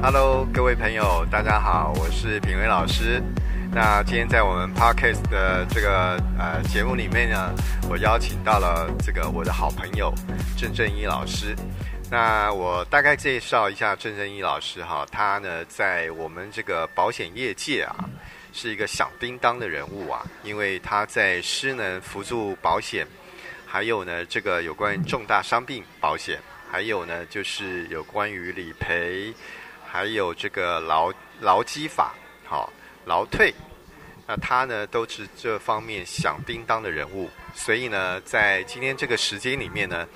[0.00, 3.20] Hello，各位朋友，大家好，我是品威老师。
[3.72, 7.52] 那今天在我们 Podcast 的这个呃节目里面呢，
[7.90, 10.14] 我邀请到了这个我的好朋友
[10.56, 11.52] 郑正一老师。
[12.08, 18.08] 那我大概介绍一下郑正一老师哈，他呢在我们这个保险业界啊，
[18.52, 23.04] 是一个响叮当的人物啊，因为他在失能辅助保险，
[23.66, 26.38] 还有呢这个有关于重大伤病保险，
[26.70, 29.34] 还有呢就是有关于理赔。
[29.90, 32.70] 还有这个劳劳基法，好
[33.06, 33.54] 劳退，
[34.26, 40.06] 那他呢都是这方面响叮当的人物，所以呢，在今天这个时间里面呢，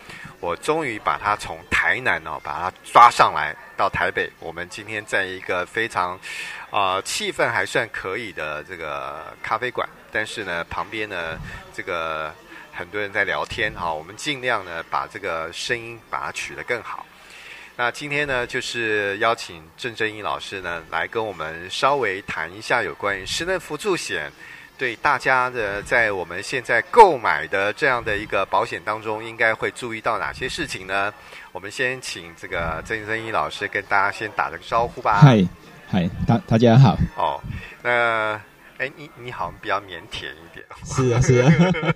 [0.40, 4.30] 我终于把他从台南哦，把他抓上来到台北。
[4.38, 6.20] 我们今天在一个非常
[6.70, 11.38] 啊、气氛还算可以的这个咖啡馆，但是呢，旁边呢
[11.72, 12.32] 这个
[12.72, 17.06] 很多人在聊天哈，我们尽量呢把这个声音把它取得更好。
[17.74, 24.30] 那今天呢，就是邀请郑正一老师呢来跟我们稍微谈一下有关于失能辅助险
[24.76, 31.12] 对大家的在我们现在购买的这样的一个保险当中，应该会注意到哪些事情呢？
[31.52, 35.20] 我们先请这个郑正一老师跟大家先打个招呼吧。
[35.22, 35.42] 嗨，
[35.88, 36.98] 嗨，大大家好。
[37.16, 37.40] 哦，
[37.82, 38.40] 那
[38.78, 40.64] 哎，你你好像比较腼腆一点。
[40.84, 41.52] 是啊，是啊，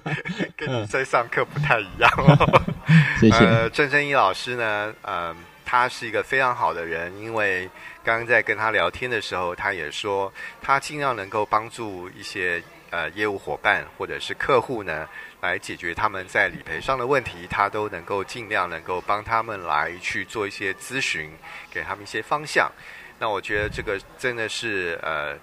[0.57, 2.63] 跟你在上课不太一样哦。
[3.21, 3.45] 谢谢。
[3.45, 5.37] 呃，郑正一老师呢，嗯、呃。
[5.67, 7.69] 他是一个非常好的人，因为
[8.05, 15.09] 刚刚在跟他聊天的时候，他也说他尽量能够帮助一些呃业务伙伴或者是客户呢，
[15.41, 21.33] 来解决他们在理赔上的问题，他都能够尽量能够帮他们来去做一些咨询，
[21.69, 22.71] 给他们一些方向。
[23.19, 25.37] 那我觉得这个真的是呃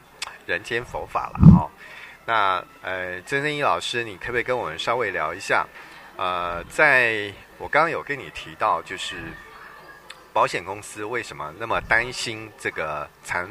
[0.45, 1.69] 人间佛法了哈、哦。
[2.25, 5.67] 那呃，曾正一老师，你可不可以跟我们稍微聊一下？
[6.15, 9.17] 呃，在我刚刚有跟你提到，就是。
[10.33, 13.47] 保险公司为什么那么担心这个残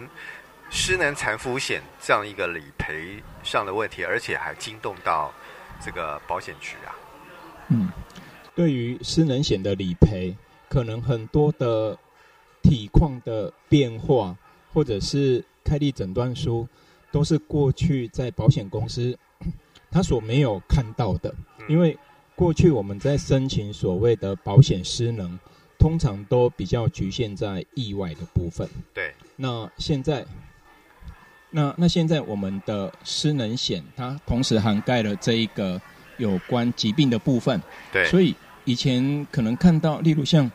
[0.68, 5.32] 失能残服险这样一个理赔上的问题，而且还惊动到
[5.80, 6.90] 这个保险局啊？
[7.68, 7.88] 嗯，
[8.56, 10.36] 对于失能险的理赔，
[10.68, 11.96] 可能很多的
[12.62, 14.36] 体况的变化，
[14.72, 16.66] 或者是开立诊断书，
[17.12, 19.16] 都是过去在保险公司
[19.92, 21.32] 他所没有看到的，
[21.68, 21.96] 因为
[22.34, 25.38] 过去我们在申请所谓的保险失能。
[25.82, 28.68] 通常都比较局限在意外的部分。
[28.94, 29.12] 对。
[29.34, 30.24] 那现在，
[31.50, 35.82] 那那现在我们的失能险，它同时涵盖了这一个
[36.18, 37.60] 有关疾病的部分。
[37.90, 38.06] 对。
[38.06, 38.32] 所以
[38.64, 40.48] 以前可能看到，例如像，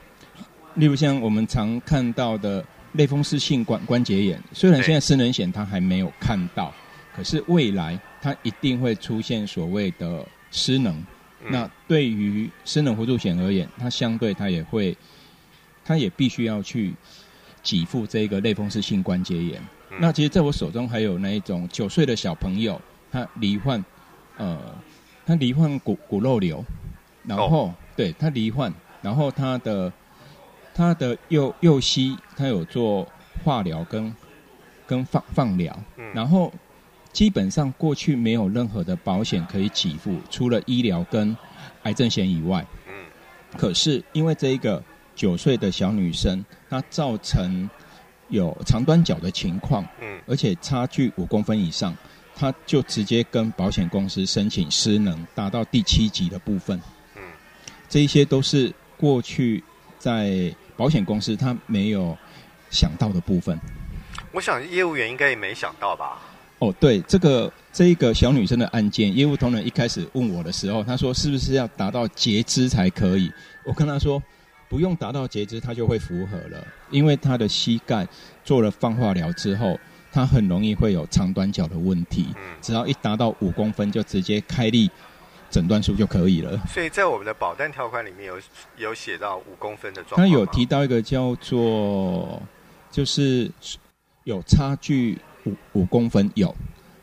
[0.76, 2.64] 例如像我们常看到的
[2.94, 6.74] 类风湿性关关节炎，虽然现在失能险它还没有看到，
[7.14, 10.96] 可是未来它一定会出现所谓的失能。
[11.44, 11.52] 嗯。
[11.52, 14.96] 那对于失能辅助险而言，它相对它也会。
[15.88, 16.94] 他也必须要去
[17.64, 19.62] 给付这个类风湿性关节炎。
[19.90, 19.98] 嗯。
[20.02, 23.82] 那其实，在我手中还有那一种九岁的小朋友，他罹患，
[24.36, 24.60] 呃，
[25.26, 26.62] 他罹患骨骨肉瘤，
[27.24, 29.94] 然后、哦、对他罹患，然后他的
[30.76, 33.08] 他的右右膝他有做
[33.46, 34.14] 化疗跟
[34.86, 36.52] 跟放放疗，嗯，然后
[37.14, 41.36] 基本上过去没有任何的保险可以给付，除了医疗跟
[41.84, 42.94] 癌症险以外，嗯，
[43.58, 44.84] 可是因为这一个。
[45.18, 47.68] 九岁的小女生，她造成
[48.30, 51.98] 有长短脚的情况，嗯，而且差距五公分以上，
[52.36, 56.80] 她就直接跟保险公司申请失能，达到第七级的部分，
[57.16, 57.22] 嗯，
[57.90, 59.64] 这一些都是过去
[59.98, 62.16] 在保险公司他没有
[62.70, 63.60] 想到的部分。
[64.32, 66.20] 我想业务员应该也没想到吧？
[66.60, 73.32] 哦，对，这个这一个小女生的案件，业务同仁一开始问我的时候，他说是不是要达到截肢才可以？
[73.66, 74.22] 我跟他说。
[74.70, 76.68] 不用达到截肢，它就会符合了。
[76.90, 78.08] 因为他的膝盖
[78.44, 79.80] 做了放化疗之后，
[80.12, 82.28] 他很容易会有长短脚的问题。
[82.36, 84.90] 嗯，只要一达到五公分，就直接开立
[85.50, 86.58] 诊断书就可以了。
[86.68, 88.40] 所以在我们的保单条款里面有
[88.78, 90.22] 有写到五公分的状况。
[90.22, 92.42] 他有提到一个叫做，
[92.92, 93.50] 就是
[94.24, 96.54] 有差距五五公分有，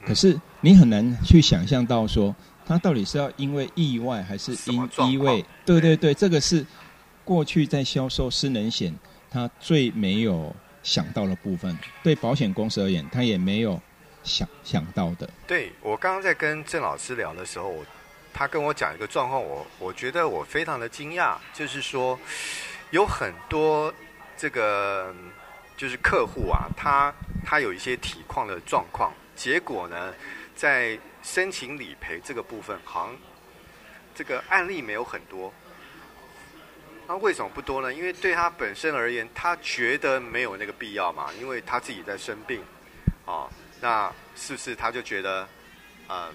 [0.07, 2.35] 可是你很难去想象到说，
[2.67, 5.45] 他到底是要因为意外还是因因为？
[5.65, 6.65] 对对对，这个是。
[7.25, 8.95] 过去在销售失能险，
[9.31, 13.81] 他最没有想到的部分，对保险公司而言，他也没有
[14.23, 15.29] 想想到的。
[15.47, 17.75] 对，我刚刚在跟郑老师聊的时候，
[18.33, 22.19] 他跟我讲一个状况，我我觉得我非常的惊讶，就是说
[22.91, 23.93] 有很多
[24.37, 25.15] 这个
[25.77, 30.13] 就是客户啊，他他有一些体况的状况，结果呢，
[30.55, 33.17] 在申请理赔这个部分，好像
[34.15, 35.53] 这个案例没有很多。
[37.07, 37.93] 那为什么不多呢？
[37.93, 42.63] 因为对他本身而言，他觉得没有那个必要嘛，因为他自己在生病，
[43.27, 43.49] 哦，
[43.81, 45.47] 那是不是他就觉得，
[46.09, 46.33] 嗯，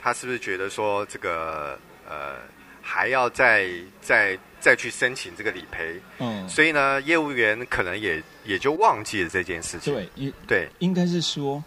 [0.00, 1.78] 他是不是觉得说这个
[2.08, 2.36] 呃
[2.82, 6.00] 还要再再再去申请这个理赔？
[6.18, 9.94] 嗯，所以呢，业务员可能也也就忘记了这件事情。
[9.94, 11.62] 对，对，应该是说，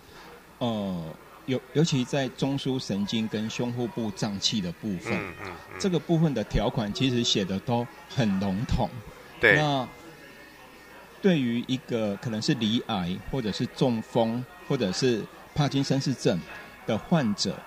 [0.57, 1.15] 呃。
[1.47, 8.89] 尤尤其在中枢神经跟胸腹部脏器的部分，嗯嗯嗯、这个部分的条款其实写的都很笼统。
[9.39, 9.55] 对。
[9.55, 9.87] 那
[11.21, 15.23] 对于一个可能是离癌或者是中风或者是
[15.55, 16.37] 帕金森氏症
[16.85, 17.57] 的患者，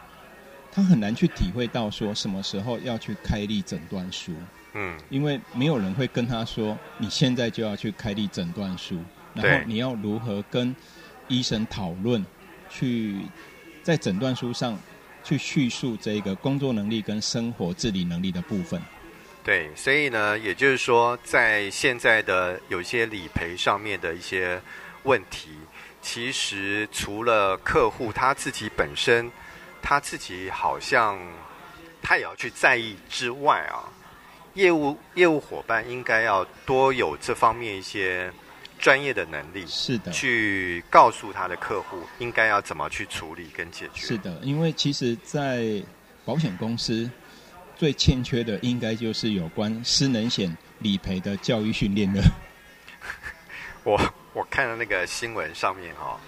[0.71, 4.35] 他很难去体会到说什么时候要去开立诊断书。
[4.75, 5.01] 嗯。
[5.09, 8.99] 因为没有人会跟他说，你现在就要去开立诊断书，
[9.33, 10.77] 然后你要如何跟
[11.29, 12.23] 医生讨论
[12.69, 13.23] 去。
[13.83, 14.79] 在诊断书上
[15.25, 18.81] 去叙述这个工作能力跟生活自理能力的部分。
[19.43, 24.61] 对，所以呢，也就是说，在现在的有些理赔上面的一些
[25.05, 25.51] 问题，
[26.03, 29.31] 其实除了客户他自己本身，
[29.81, 31.19] 他自己好像
[32.03, 33.89] 他也要去在意之外啊，
[34.55, 38.31] 业务业务伙伴应该要多有这方面一些。
[38.81, 44.07] 专业的能力是的，去告诉他的客户应该要怎么去处理跟解决。
[44.07, 45.83] 是的，因为其实，在
[46.25, 47.09] 保险公司
[47.77, 52.23] 最欠缺的，应该就是有关失能险理赔的教育训练了。
[53.85, 54.01] 我
[54.33, 56.21] 我看到那个新闻上面哈、哦，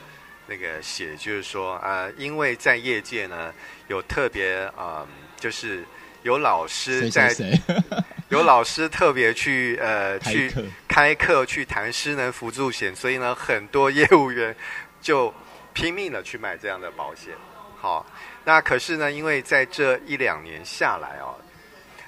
[0.46, 3.52] 那个写就是说，呃，因为在业界呢，
[3.88, 5.08] 有特别啊、呃，
[5.40, 5.84] 就是。
[6.24, 10.50] 有老师在，谁谁谁有老师特别去呃去
[10.88, 14.56] 开课去谈失能辅助险，所以呢，很多业务员
[15.02, 15.32] 就
[15.74, 17.34] 拼命的去买这样的保险。
[17.78, 18.06] 好，
[18.44, 21.36] 那可是呢，因为在这一两年下来哦，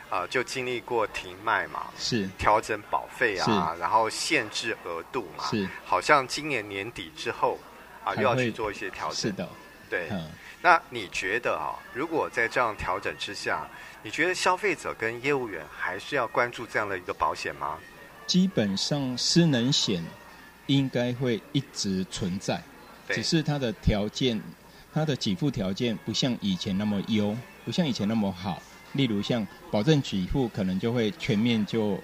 [0.09, 7.59] 啊、呃，就经历过停卖嘛，是调整保费啊，然后限制额度嘛，是好像今年年底之后
[8.03, 9.17] 啊，又要去做一些调整。
[9.17, 9.47] 是的，
[9.91, 10.09] 对。
[10.11, 10.31] 嗯、
[10.63, 13.69] 那你觉得啊，如果在这样调整之下？
[14.05, 17.79] 你觉得消费者跟业务员还是要关注这样的一个保险吗？
[18.27, 20.05] 基本上失能险
[20.67, 22.63] 应该会一直存在，
[23.09, 24.39] 只是它的条件、
[24.93, 27.35] 它的给付条件不像以前那么优，
[27.65, 28.63] 不像以前那么好。
[28.93, 31.97] 例如像保证给付可能就会全面就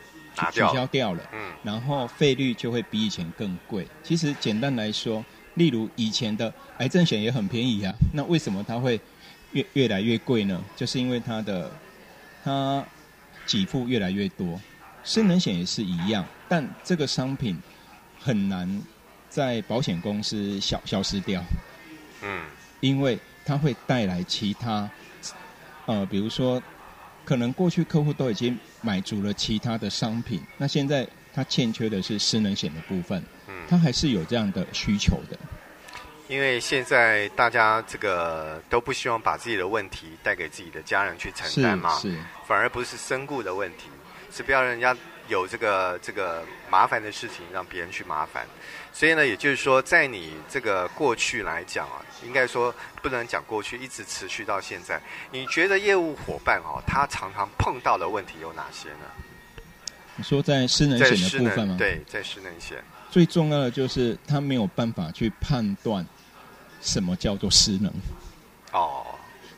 [0.52, 3.86] 取消掉了，嗯，然后费率就会比以前更贵。
[4.02, 5.22] 其实简单来说，
[5.54, 8.98] 例如以前的癌症险也很便宜啊，那为什么它会
[9.52, 10.64] 越越来越贵呢？
[10.74, 11.70] 就是因为它的
[12.44, 12.84] 它
[13.46, 14.60] 给付越来越多，
[15.04, 17.56] 失能险也是一样，但这个商品
[18.18, 18.82] 很难
[19.28, 21.42] 在保险公司消消失掉。
[22.22, 22.44] 嗯，
[22.80, 24.88] 因为它会带来其他，
[25.86, 26.62] 呃，比如说，
[27.24, 35.38] 可能过去客户都已经买足了其他的商品，那现在他欠缺的是失能险的部分，嗯，他还是有这样的需求的。
[36.30, 43.88] 因为现在大家这个都不希望把自己的问题带给自己的家人去承担嘛，是，是反而不是身故的问题，
[44.32, 44.96] 是不要让人家
[45.26, 48.46] 有这个这个麻烦的事情让别人去麻烦。
[48.92, 52.72] 所以呢，也就是说，在你这个过去来讲啊，应该说
[53.02, 55.00] 不能讲过去，一直持续到现在，
[55.32, 59.64] 你觉得业务伙伴哦，他常常碰到的问题有哪些呢？
[60.14, 61.74] 你说在失能险的部分吗？
[61.76, 62.78] 对，在失能险
[63.10, 66.06] 最重要的就是他没有办法去判断。
[66.80, 67.92] 什么叫做失能？
[68.72, 69.04] 哦，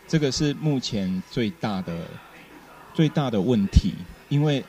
[0.09, 2.07] 这个是目前最大的
[2.95, 3.95] 最大的问题，
[4.29, 4.65] 因为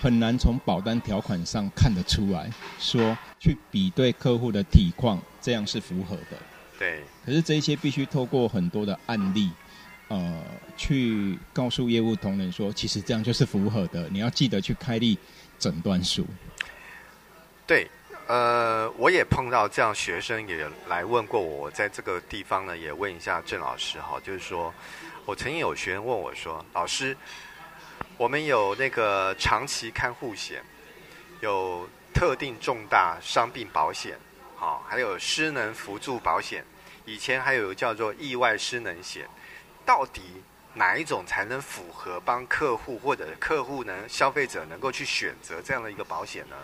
[0.00, 6.36] 很难从保单条款上看得出来，说去比对客户的体况，这样是符合的。
[6.78, 7.02] 对。
[7.24, 9.50] 可是这一些必须透过很多的案例，
[10.08, 10.42] 呃，
[10.76, 14.08] 去告诉业务同仁说，其实这样就是符合的。
[14.10, 15.16] 你要记得去开立
[15.58, 16.26] 诊断书。
[17.66, 17.90] 对。
[18.32, 24.72] 呃，我也碰到这样学生也来问过我，我在这个地方呢也问一下郑老师哈，就是说，
[25.26, 27.14] 我曾经有学生问我说，老师，
[28.16, 30.64] 我们有那个长期看护险，
[31.42, 34.18] 有特定重大伤病保险，
[34.56, 36.64] 好，还有失能辅助保险，
[37.04, 39.28] 以前还有叫做意外失能险，
[39.84, 40.22] 到底
[40.72, 46.56] 哪一种才能符合帮客户或者客户呢消费者能够去选择这样的一个保险呢？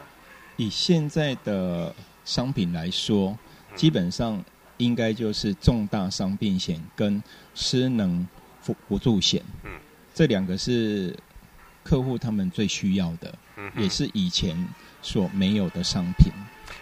[0.59, 3.39] 以现在的商品来说，
[3.77, 4.45] 基本上
[4.77, 7.23] 应该就是重大伤病险跟
[7.55, 8.27] 失能
[8.61, 9.41] 辅辅助险。
[9.63, 9.71] 嗯，
[10.13, 11.17] 这两个是
[11.85, 14.69] 客户他们最需要的，嗯，也是以前
[15.01, 16.33] 所没有的商品。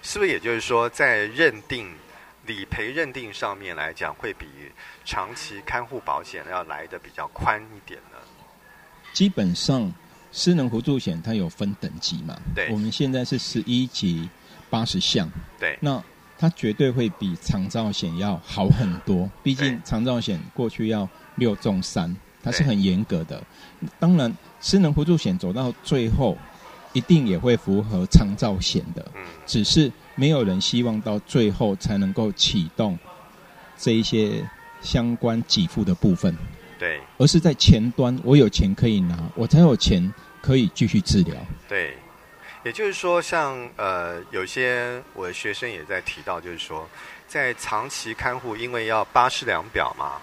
[0.02, 1.86] 是不是也就是说，在认定
[2.46, 4.46] 理赔认定上面来讲，会比
[5.04, 8.16] 长期看护保险要来的比较宽一点呢？
[9.12, 9.92] 基本上。
[10.36, 12.38] 失能扶助险它有分等级嘛？
[12.54, 14.28] 对，我们现在是十一级
[14.68, 15.26] 八十项。
[15.58, 16.00] 对，那
[16.38, 19.28] 它绝对会比长照险要好很多。
[19.42, 23.42] 毕竟长照险过去要六中三，它是很严格的。
[23.98, 26.36] 当然，失能扶助险走到最后，
[26.92, 29.10] 一定也会符合长照险的。
[29.14, 32.98] 嗯，只是没有人希望到最后才能够启动
[33.78, 34.46] 这一些
[34.82, 36.36] 相关给付的部分。
[36.78, 41.34] 对，而是在前端，我有钱可以拿，我才有钱可以继续治疗。
[41.66, 41.96] 对，
[42.64, 46.86] 也就是说像，像呃，有些我的学生也在提到，就是说，
[47.26, 50.20] 在长期看护，因为要巴氏量表嘛，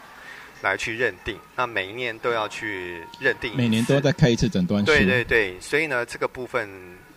[0.62, 4.86] 来去认定，那每一年都要去认定，每年都要再开一次诊断书。
[4.86, 6.70] 对对对，所以呢，这个部分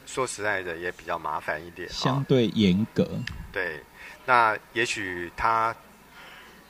[0.07, 3.03] 说实在的也比较麻烦一点，相对严格。
[3.03, 3.21] 哦。
[3.53, 3.83] 对，
[4.25, 5.77] 那也许他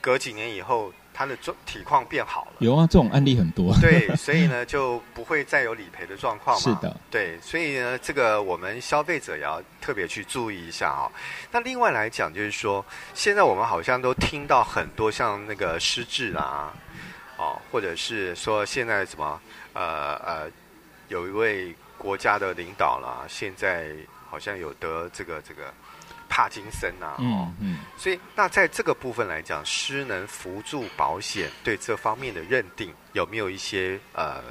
[0.00, 0.92] 隔几年以后。
[1.18, 3.74] 他的状体况变好了，有啊，这种案例很多。
[3.80, 6.62] 对，所以呢，就不会再有理赔的状况嘛。
[6.62, 11.12] 是的，对，所以呢，这个我们消费者也要特别去注意一下啊、哦。
[11.50, 16.70] 那另外来讲，就是说，现在我们好像都听到很多像那个失智啊，
[17.38, 19.40] 哦，或者是说现在什么
[19.72, 20.50] 呃呃，
[21.08, 23.86] 有一位国家的领导啦，现在
[24.28, 25.72] 好像有得这个这个。
[26.28, 34.42] 帕金森呐、啊，嗯嗯，所以那在这个部分来讲，失能辅助保险对这方面的认定有没有一些呃，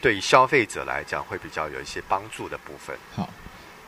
[0.00, 2.96] 对消费者来讲会比较有一些帮助的部分？
[3.14, 3.28] 好，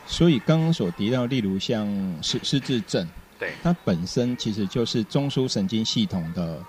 [0.07, 1.87] 所以刚刚所提到，例如像
[2.21, 6.59] 失失智症，对，它本身其实就是中枢神经系统的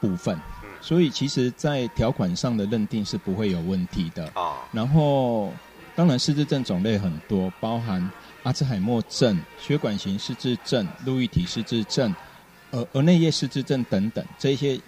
[0.00, 4.56] 部分，嗯，所以其实在条款上的认定是不会有问题的啊、哦。
[4.70, 5.52] 然后，
[5.94, 8.10] 当然失智症种类很多，包含。
[8.44, 12.14] 阿兹海默症、血管型失智症、路易体失智症、
[12.70, 14.80] 呃，额内叶失智症等等，这些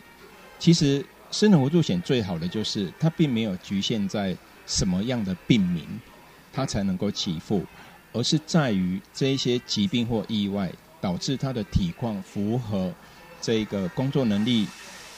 [0.59, 5.87] 其实失能扶助险最好的就是它并没有局限在什么样的病名，
[6.53, 7.65] 它才能够起付，
[8.13, 12.93] 而是在于这一些疾病或意外导致他的体况符合
[13.41, 14.67] 这个工作能力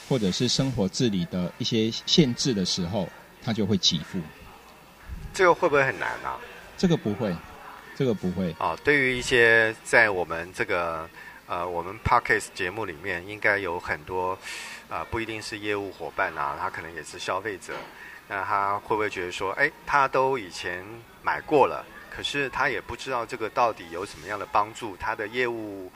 [0.08, 3.08] 或者是生活自理的一些限制的时候，
[3.42, 4.20] 它就会起付。
[5.32, 6.36] 这个会不会很难啊？
[6.76, 7.34] 这个不会。
[7.96, 8.76] 这个不会啊。
[8.84, 11.08] 对于一些在我们这个
[11.46, 14.32] 呃我们 Podcast 节目里面，应该有很多
[14.88, 17.72] 啊、呃，不一定是业务伙伴啊，他可能也是消费者。
[18.28, 20.84] 那他会不会觉得说，哎，他都以前
[21.22, 24.96] 买过了，可是他也不知道这个到底有什么样的帮助？
[24.96, 25.90] 他的业务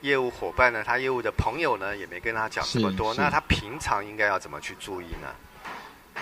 [0.00, 0.82] 业务伙伴呢？
[0.82, 3.14] 他业务的朋友呢，也没跟他讲这么多。
[3.14, 5.28] 那他平常应该要怎么去注意呢？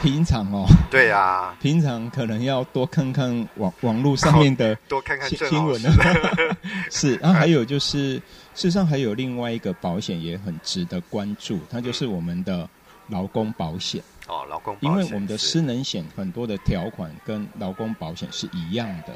[0.03, 5.91] 平常哦，对啊，平常可能要多看看网网络上面的 多看看新闻呢。
[6.91, 8.23] 是，然后还有就是，事
[8.55, 12.69] 实上还有另外一个保险也很值得关注，它就是我们的
[13.09, 14.03] 劳工保险。
[14.27, 19.15] 哦，劳工保险，因为我们的失能险很多的条款跟劳工保险是一样的，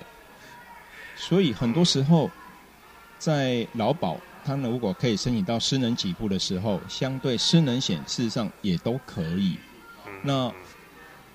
[1.16, 2.31] 所以很多时候
[3.19, 9.57] 在劳保，他们如果可以申请到失能给付的时候，相对失能险事实上也都可以。
[10.23, 10.52] 那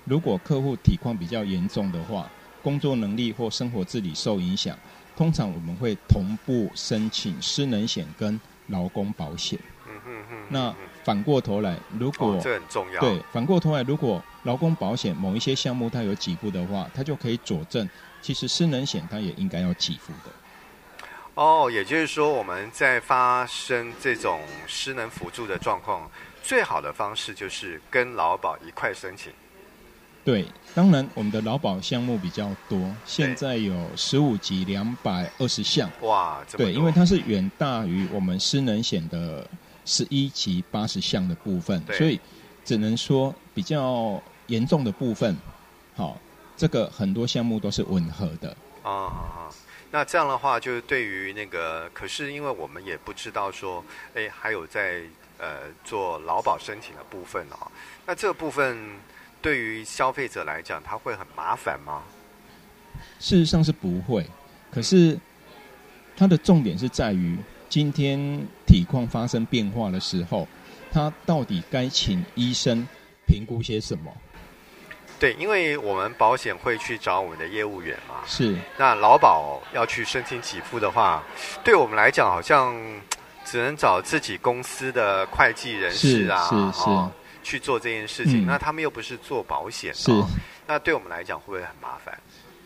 [0.04, 2.28] 如果客户体况比较严重的话，
[2.62, 4.76] 工作能力或生活自理受影响，
[5.16, 9.58] 通常我们会同步申请失能险跟劳工保险。
[9.86, 10.46] 嗯嗯嗯。
[10.48, 13.00] 那反过头来，如果、哦、这很重要。
[13.00, 17.88] 对，反过头来，如果劳工保险某一些项目它有给付的话，它就可以佐证，
[18.20, 20.30] 其实失能险它也应该要给付的。
[21.34, 26.10] 哦，也就是说，我们在发生这种失能辅助的状况，
[26.42, 29.32] 最好的方式就是跟劳保一块申请。
[30.24, 35.90] 对，当然我们的劳保项目比较多，现在有十五级两百二十项。
[36.02, 36.40] 哇。
[36.56, 39.44] 对，因为它是远大于我们失能险的
[39.84, 42.20] 十一级八十项的部分，所以
[42.64, 45.36] 只能说比较严重的部分，
[45.96, 46.16] 好，
[46.56, 48.56] 这个很多项目都是吻合的。
[48.84, 49.50] 啊，
[49.90, 55.02] 那这样的话，就是对于那个，可是因为我们也不知道说，哎，还有在
[55.38, 57.66] 呃做劳保申请的部分哦，
[58.06, 58.78] 那这个部分。
[59.42, 62.02] 对于消费者来讲，他会很麻烦吗？
[63.18, 64.24] 事实上是不会，
[64.70, 65.18] 可是
[66.16, 67.36] 它的重点是在于
[67.68, 68.18] 今天
[68.66, 70.46] 体况发生变化的时候，
[70.92, 72.86] 他到底该请医生
[73.26, 74.12] 评估些什么？
[75.18, 78.16] 对，因为我们保险会去找我们的业务员嘛。
[78.26, 78.56] 是。
[78.76, 81.22] 那劳保要去申请给付的话，
[81.64, 82.74] 对我们来讲好像
[83.44, 86.48] 只能找自己公司的会计人士啊。
[86.48, 86.84] 是是。
[86.84, 90.12] 是哦去做这件事情，嗯，那他们又不是做保险，哦，是，
[90.66, 92.18] 那对我们来讲会不会很麻烦？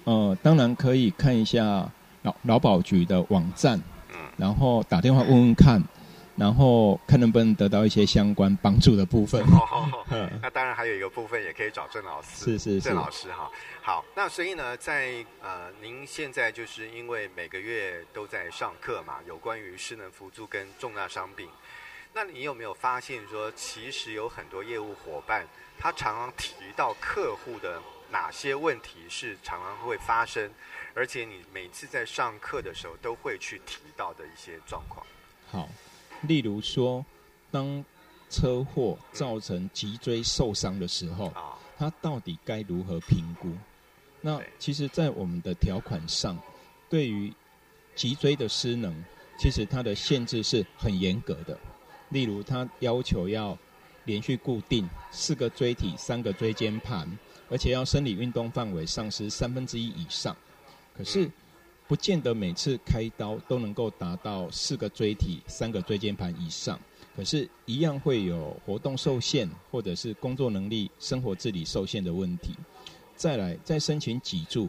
[0.05, 1.89] 呃，当然可以看一下
[2.23, 3.81] 劳劳保局的网站，
[4.11, 5.83] 嗯，然后打电话问问看，
[6.37, 9.43] 然后看能不能得到一些相关帮助的部分。
[9.43, 10.05] 哦，
[10.43, 13.51] 那当然还有一个部分也可以找郑老师，是是是，郑老师哈。
[13.83, 21.49] 好，那所以呢，在呃，您现在就是因为每个月都在上课嘛，有关于失能扶助跟重大伤病，
[22.17, 25.47] 那你有没有发现说，其实有很多业务伙伴，
[25.79, 27.79] 他常常提到客户的
[28.11, 30.51] 哪些问题是常常会发生，
[30.95, 35.07] 而且你每次在上课的时候都会去提到的一些状况？
[35.51, 35.69] 好。
[36.23, 37.05] 例如说，
[37.51, 37.85] 当
[38.31, 41.31] 车祸造成脊椎受伤的时候，
[41.77, 43.53] 它到底该如何评估？
[44.23, 46.39] 那其实，在我们的条款上，
[46.89, 47.31] 对于
[47.95, 49.05] 脊椎的失能，
[49.39, 51.59] 其实它的限制是很严格的。
[52.11, 53.57] 例如，它要求要
[54.05, 57.09] 连续固定四个椎体、三个椎间盘，
[57.51, 60.37] 而且要生理运动范围丧失三分之一以上。
[60.97, 61.31] 可是，
[61.89, 66.79] 不见得每次开刀都能够达到四个椎体、三个椎间盘以上，
[67.15, 72.55] 可是，一样会有活动受限，或者是工作能力、生活自理受限的问题。
[73.15, 74.69] 再来，再申请脊柱，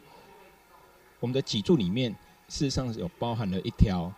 [1.19, 2.11] 我们的脊柱里面
[2.49, 4.11] 事实上有包含了一条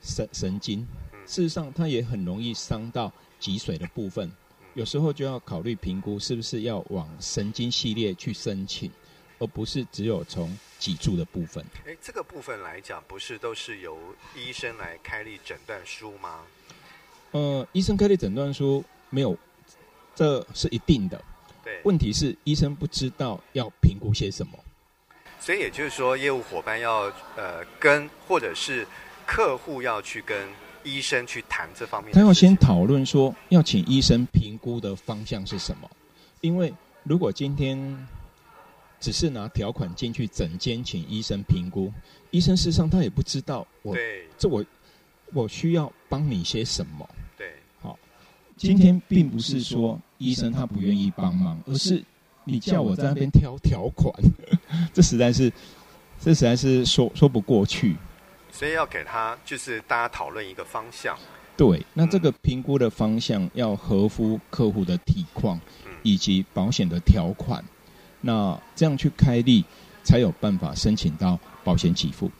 [0.00, 0.86] 神神经，
[1.26, 4.30] 事实上它也很容易伤到脊髓的部分，
[4.74, 8.90] 有时候就要考虑评估是不是要往神经系列去申请。
[9.40, 11.62] 而不是只有从脊柱的部分。
[11.84, 13.98] 哎，这个部分来讲，不是都是由
[14.32, 16.42] 医生来开立诊断书吗？
[17.32, 19.36] 呃，医生开立诊断书没有，
[20.14, 21.20] 这是一定的。
[21.64, 21.80] 对。
[21.84, 24.52] 问题是医生不知道要评估些什么。
[25.40, 28.86] 所以也就是说，业务伙伴要呃跟或者是
[29.26, 30.48] 客户要去跟
[30.84, 32.12] 医生去谈这方面。
[32.12, 35.90] 他要先讨论说要请医生评估的方向是什么，
[36.40, 36.72] 因为
[37.02, 38.06] 如果今天。
[39.00, 41.92] 只是拿条款进去诊间请医生评估，
[42.30, 43.94] 医生事实上他也不知道我
[44.38, 44.64] 这我
[45.34, 47.06] 我需要帮你些什么。
[47.36, 47.98] 对，好，
[48.56, 52.02] 今天并不是说医生他不愿意帮忙，而是
[52.44, 54.10] 你叫我在那边挑条款，
[54.94, 55.52] 这实在是
[56.18, 57.96] 这实在是说说不过去。
[58.54, 61.18] 所以要给他就是大家讨论一个方向。
[61.56, 65.60] 对，那这个评估的方向要合乎客户的体况
[66.04, 67.62] 以及保险的条款。
[68.20, 69.64] 那这样去开立，
[70.04, 72.30] 才有办法申请到保险给付。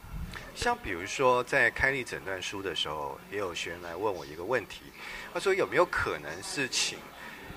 [0.54, 4.82] 像比如说，在开立诊断书的时候，也有学员来问我一个问题，
[5.32, 6.96] 他说有没有可能是请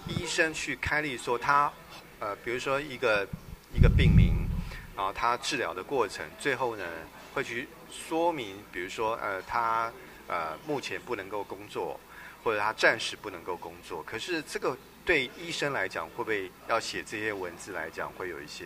[0.08, 1.72] 医生去开立，说他
[2.20, 3.28] 呃，比如说一个
[3.72, 4.48] 一个病名，
[4.96, 6.84] 然后他治疗的过程，最后呢
[7.38, 9.94] 会去说明，比如说呃，他
[10.28, 12.00] 呃目前不能够工作，
[12.44, 14.76] 或者他暂时不能够工作，可是这个。
[15.06, 18.66] 对医生来讲，会不会要写这些文字来讲，会有一些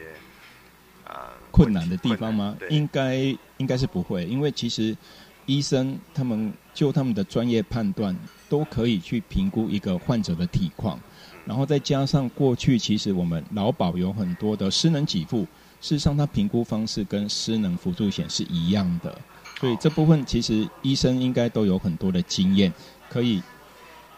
[1.06, 1.14] 呃
[1.52, 2.58] 困难的地方吗？
[2.72, 3.16] 应该
[3.58, 4.98] 应该是不会，因为其实
[5.46, 8.18] 医生他们就他们的专业判断，
[8.50, 11.00] 都可以去评估一个患者的体况，
[11.46, 15.46] 然后再加上过去其实我们劳保有很多的失能给付，
[15.82, 19.18] 事实上它评估方式跟失能辅助险是一样的，
[19.60, 22.72] 所以这部分其实医生应该都有很多的经验
[23.10, 23.44] 可以。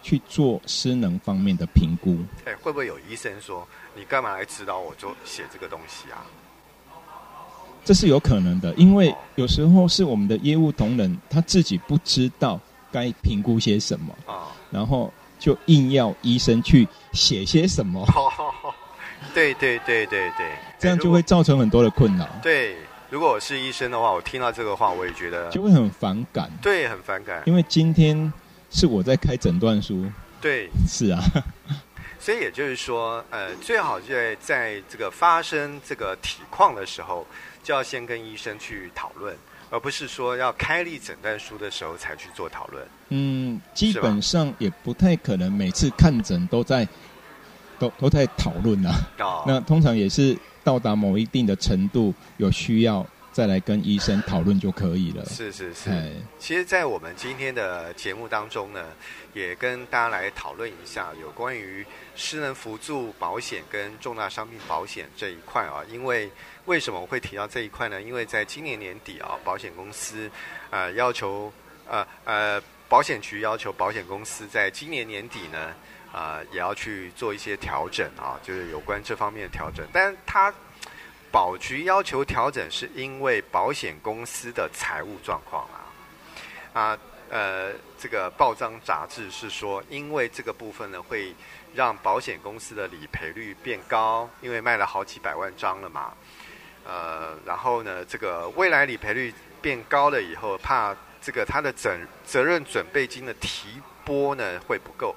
[0.05, 2.17] 去做失能方面的评估。
[2.43, 6.27] 哎，会不会有医生说，你干嘛来指导我做写这个东西啊？
[7.85, 12.59] 这是有可能的，因为有时候是我们的业务同仁他自己不知道
[12.91, 18.05] 该评估些什么啊，然后就硬要医生去写些什么。
[19.33, 22.27] 对对对对对，这样就会造成很多的困扰。
[22.41, 22.75] 对，
[23.09, 26.49] 如果我是医生的话，我听到这个话，我也觉得就会很反感。
[26.61, 28.31] 对，很反感，因为今天。
[28.75, 30.03] 是我在开诊断书，
[30.41, 31.21] 对，是啊，
[32.19, 37.23] 所以也就是说，呃，最好在在这个发生这个体况的时候，
[37.63, 39.37] 就要先跟医生去讨论，
[39.69, 42.83] 而不是说要开立诊断书的时候才去做讨论。
[43.09, 46.87] 嗯，基本上也不太可能每次看诊都在
[47.83, 48.91] 都都在讨论啊。
[49.19, 53.05] 哦，那通常也是到达某一定的程度，有需要。
[53.33, 55.25] 再来跟医生讨论就可以了。
[55.25, 55.89] 是是是。
[56.37, 58.85] 其实，在我们今天的节目当中呢，
[59.33, 61.83] 也跟大家来讨论一下有关于
[62.15, 65.81] 失能辅助保险跟重大伤病保险这一块啊。
[65.91, 66.29] 因为
[66.65, 67.99] 为什么我会提到这一块呢？
[67.99, 70.29] 因为在今年年底啊，保险公司
[70.69, 71.51] 呃要求
[71.89, 75.73] 呃呃保险局要求保险公司在今年年底呢
[76.13, 80.53] 啊、呃、也要去做一些调整啊，就是有关这方面的调整，但它。
[81.33, 85.81] 保局要求调整，是因为保险公司的财务状况啊，
[86.79, 86.97] 啊，
[87.27, 91.33] 呃，这个报章杂志是说，因为这个部分呢，会
[91.73, 96.13] 让保险公司的理赔率变高，因为卖了好几百万张了嘛，
[96.85, 105.15] 呃，然后呢，这个未来理赔率变高了以后，怕这个他的责责任准备金的提拨呢会不够，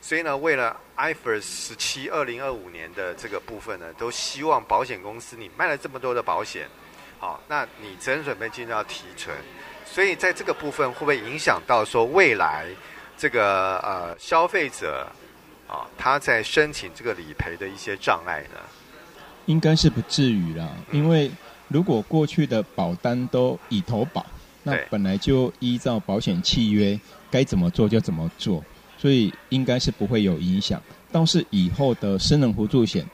[0.00, 6.66] 所以呢，为了 IFRS 十七二零二五年的这个部分呢，都希望保险公司你卖了这么多的保险，
[7.18, 9.36] 好，那你责任准备金要提存，
[9.84, 12.66] 所以在这个部分会不会影响到说未来
[13.18, 15.06] 这个呃消费者
[15.68, 18.58] 啊他在申请这个理赔的一些障碍呢？
[19.46, 21.30] 应该是不至于啦，因为
[21.68, 24.24] 如果过去的保单都已投保，
[24.62, 26.98] 那本来就依照保险契约
[27.30, 28.64] 该怎么做就怎么做，
[29.00, 30.80] 所以应该是不会有影响。
[31.10, 33.04] 倒是以后的失能辅助险，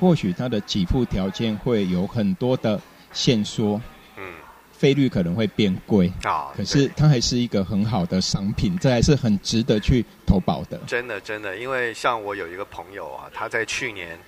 [0.00, 2.80] 或许它的给付条件会有很多的
[3.12, 3.80] 限缩，
[4.16, 4.34] 嗯，
[4.72, 6.52] 费率可能会变贵啊。
[6.56, 10.76] 可是它还是一个很好的商品，这还是很值得去投保的。
[10.86, 14.18] 真的，真的，因为像我有一个朋友啊，他在去年。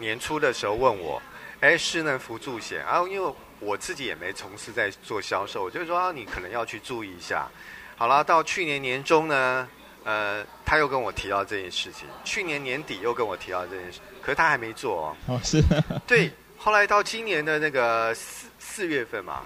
[0.00, 1.20] 年初的时候问我，
[1.58, 7.48] 哎，失能辅助险啊，因为我自己也没从事在做销售，我就说啊，你可能要去注意一下。
[7.96, 9.68] 好了，到去年年中呢，
[10.08, 15.16] 呃，他又跟我提到这件事情，去年年底又跟我提到这件事，可是他还没做哦。
[15.26, 15.62] 哦，是。
[16.06, 19.42] 对，后来到今年的那个四四月份嘛，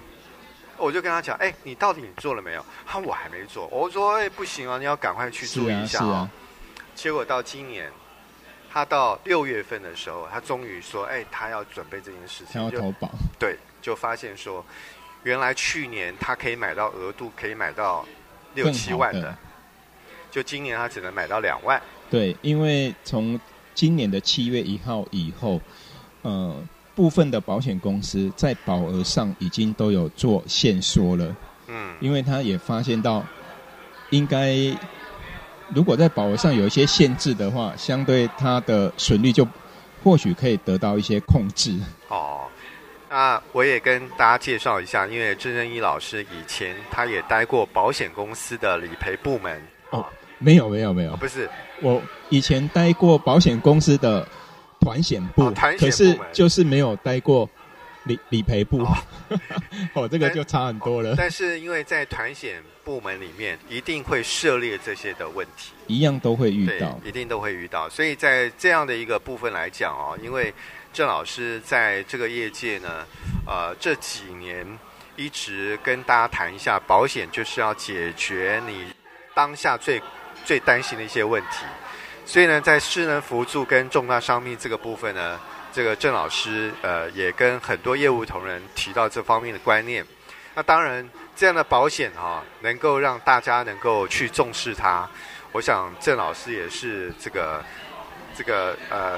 [0.77, 2.65] 我就跟他讲，哎，你到底你做了没有？
[2.87, 3.67] 他说我还没做。
[3.67, 6.05] 我说，哎，不行啊，你要赶快去注意一下啊。
[6.05, 6.31] 是啊，是啊。
[6.95, 7.91] 结果到今年。
[8.75, 13.07] 他到六月份的时候，他终于说：“哎，他要准备这件事情，他要投保。”
[13.39, 14.65] 对，就发现说，
[15.25, 18.03] 原来去年他可以买到额度可以买到
[18.55, 19.37] 六七万，的
[20.33, 21.81] 就今年他只能买到两万。
[22.11, 23.39] 对，因为从
[23.73, 25.61] 今年的七月一号以后，
[26.23, 26.57] 呃，
[26.97, 31.37] 部分的保险公司在保额上已经都有做限缩了。
[31.69, 33.25] 嗯，因为他也发现到
[34.11, 34.57] 应该。
[35.75, 39.49] 如果在保额上有一些限制的话，相对它的损率就
[40.05, 41.75] 或许可以得到一些控制。
[42.09, 42.43] 哦，
[43.09, 49.67] 那我也跟大家介绍一下，因为郑正一老师以前他也待过保险公司的理赔部门。
[49.89, 50.05] 哦，
[50.43, 51.49] 没有没有没有，不是，
[51.81, 54.27] 我以前待过保险公司的
[54.81, 57.49] 团险部，哦，团险部，可是就是没有待过。
[58.05, 58.97] 理理赔部哦，
[59.95, 61.11] 哦，这个就差很多了。
[61.11, 67.89] 但，但是因为在团险部门里面，一定会涉猎这些的问题，一样都会遇到，一定都会遇到。
[67.89, 70.53] 所以在这样的一个部分来讲哦，因为
[70.93, 73.07] 郑老师在这个业界呢，
[73.47, 74.67] 呃，这几年
[75.15, 78.85] 一直跟大家谈一下，保险就是要解决你
[79.33, 80.03] 当下最
[80.45, 81.65] 最担心的一些问题。
[82.25, 85.39] 所以呢，在失能辅助跟重大伤病这个部分呢。
[85.75, 90.05] 这个郑老师呃也跟很多业务同仁提到这方面的观念，
[90.55, 95.09] 那当然这样的保险哈、哦、能够让大家能够去重视它，
[95.51, 97.65] 我想郑老师也是这个
[98.37, 99.15] 这个呃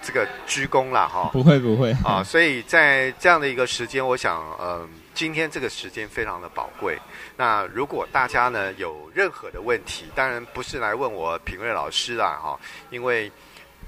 [0.00, 1.30] 这个鞠躬了哈。
[1.32, 6.96] 不会不会啊，所以在这样的一个时间，我想呃今天这个时间非常的宝贵。
[7.36, 12.56] 那如果大家呢有任何的问题，当然不是来问我品瑞老师啦哈，
[12.90, 13.32] 因为。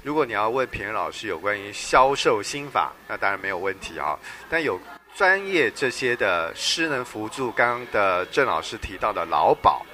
[0.01, 4.17] 如果你要问品任老师有关于销售心法，那当然没有问题啊。
[4.49, 4.79] 但有
[5.13, 9.85] 专业这些的失能辅助，刚刚的郑老师提到的劳保，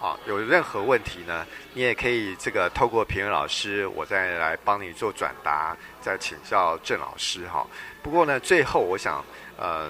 [0.00, 7.64] 啊，有任何问题呢，你也可以这个透过品任老师，我再来帮你做转达，再请教郑老师哈。
[8.02, 9.24] 不过呢，最后我想，
[9.56, 9.88] 呃，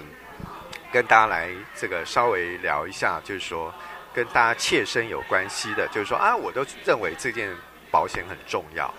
[0.94, 3.74] 跟大家来这个稍微聊一下，就是说
[4.14, 7.52] 跟大家切身有关系的，就是说啊，我都认为这件
[7.90, 8.94] 保险很重要。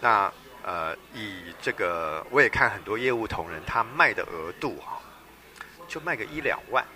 [0.00, 5.00] 那呃，以这个我也看很多业务同仁，他卖的额度哈，
[5.88, 6.86] 就卖个一两万。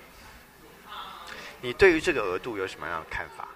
[1.61, 3.48] 你对于这个额度有什么样的看法？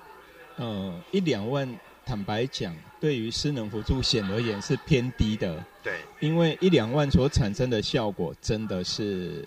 [0.57, 1.73] 嗯，一两万，
[2.05, 5.65] 坦白讲，对于失能辅助险而言是偏低的。
[5.85, 9.47] 对，因为一两万所产生的效果真的是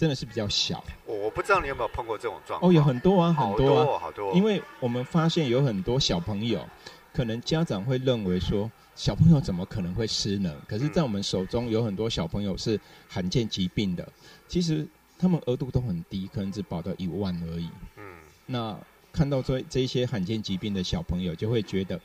[0.00, 0.82] 真的是比较小。
[1.04, 2.70] 我我不知道你有没有碰过这种状况？
[2.70, 4.32] 哦，有很多啊，很多啊，好多，好多。
[4.34, 6.66] 因为我们发现有很多小朋友，
[7.12, 8.70] 可能家长会认为说。
[8.96, 10.54] 小朋友怎么可能会失能？
[10.68, 14.06] 可是，在我们手中有很多小朋友是罕见疾病的，
[14.46, 14.86] 其实
[15.18, 17.70] 他们额度都很低，可能只保到一万而已。
[17.96, 18.02] 嗯，
[18.44, 18.78] 那
[19.10, 21.98] 看到这这些罕见疾病的小朋友，就会觉得，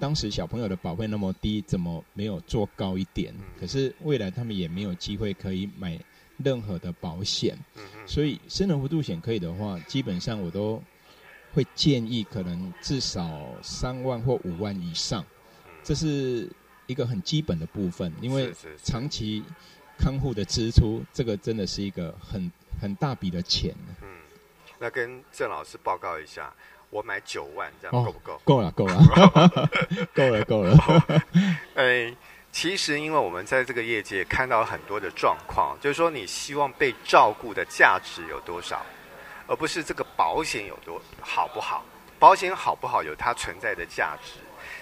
[0.00, 3.32] 当时小朋友的保费那么低，怎么没有做高一点？
[3.60, 5.96] 可是未来他们也没有机会可以买
[6.44, 7.56] 任何的保险。
[8.06, 10.82] 所以生人弧度险可以的话，基本上我都
[11.52, 15.24] 会建议，可能至少三万或五万以上。
[15.82, 16.48] 这是
[16.86, 19.42] 一个很基本的部分，因为长期
[19.98, 22.50] 看护的支出，这个真的是一个很
[22.80, 23.74] 很大笔的钱。
[24.02, 24.08] 嗯，
[24.78, 26.52] 那跟郑老师报告一下，
[26.90, 28.34] 我买九万，这样够不够？
[28.34, 29.70] 哦、够了，够了，
[30.12, 30.76] 够了，够了。
[31.74, 32.14] 哎，
[32.52, 38.84] 其实因为我们在这个业界看到很多的状况，就是说你希望被照顾的价值有多少？
[39.46, 41.84] 而不是这个保险有多好不好。
[42.18, 44.40] 保险好不好有它存在的价值，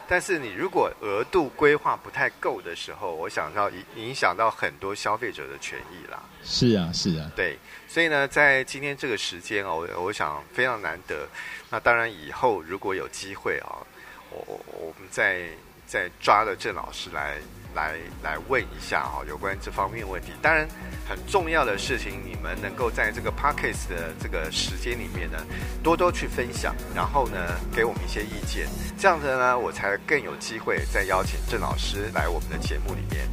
[0.08, 6.20] 但是你如果额度规划不太够的时候，我想到影影响到很多消费者的权益啦。
[6.42, 11.28] 是啊，是啊，对，所以呢，在今天这个时间哦，我我想非常难得。
[11.70, 13.86] 那当然以后如果有机会啊，
[14.30, 15.48] 我我我们再
[15.88, 17.38] 再抓了郑老师来。
[17.74, 20.32] 来来问一下哈，有关这方面问题。
[20.42, 20.66] 当然，
[21.08, 25.38] 很重要的事情，你们能够在这个 Podcast 的这个时间里面呢，
[25.80, 27.36] 多多去分享，然后呢，
[27.72, 28.66] 给我们一些意见。
[28.98, 33.28] 这样子呢，我才更有机会再邀请郑老师来我们的节目里面。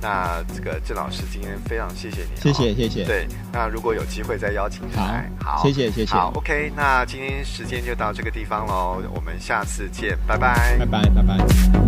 [0.00, 3.04] 那这个郑老师今天非常谢谢你，谢谢谢谢。
[3.04, 6.12] 对，那如果有机会再邀请你来，好，好谢谢谢谢。
[6.12, 11.87] 好，OK，那今天时间就到这个地方喽，我们下次见，拜拜，拜拜拜拜。